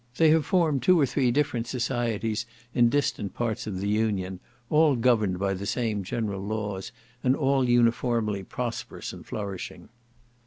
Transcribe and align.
They 0.17 0.31
have 0.31 0.47
formed 0.47 0.81
two 0.81 0.99
or 0.99 1.05
three 1.05 1.29
different 1.29 1.67
societies 1.67 2.47
in 2.73 2.89
distant 2.89 3.35
parts 3.35 3.67
of 3.67 3.79
the 3.79 3.87
Union, 3.87 4.39
all 4.71 4.95
governed 4.95 5.37
by 5.37 5.53
the 5.53 5.67
same 5.67 6.03
general 6.03 6.41
laws, 6.43 6.91
and 7.23 7.35
all 7.35 7.69
uniformly 7.69 8.41
prosperous 8.41 9.13
and 9.13 9.23
flourishing. 9.23 9.89